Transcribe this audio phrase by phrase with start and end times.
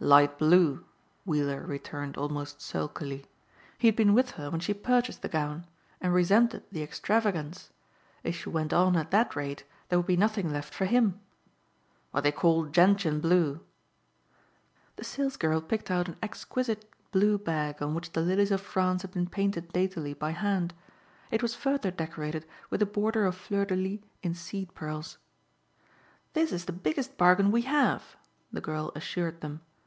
[0.00, 0.84] "Light blue,"
[1.24, 3.24] Weiller returned almost sulkily.
[3.78, 5.66] He had been with her when she purchased the gown
[6.00, 7.70] and resented the extravagance.
[8.22, 11.18] If she went on at that rate there would be nothing left for him.
[12.12, 13.60] "What they call gentian blue."
[14.96, 19.10] The salesgirl picked out an exquisite blue bag on which the lilies of France had
[19.12, 20.74] been painted daintily by hand.
[21.32, 25.16] It was further decorated with a border of fleur de lis in seed pearls.
[26.34, 28.14] "This is the biggest bargain we have,"
[28.52, 29.62] the girl assured them.